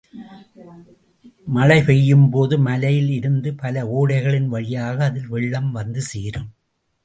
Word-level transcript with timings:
மழை 1.47 1.77
பெய்யும்போது 1.79 2.57
மலையில் 2.59 3.11
இருந்து 3.11 3.49
பல 3.53 3.85
ஓடைகளின் 3.99 4.49
வழியாக 4.55 4.97
அதில் 5.03 5.27
வெள்ளம் 5.27 5.71
வந்து 5.71 6.01
சேரும். 6.11 6.49